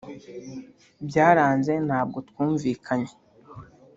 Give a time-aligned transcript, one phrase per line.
[1.07, 3.13] byaranze ntabwo twumvikanye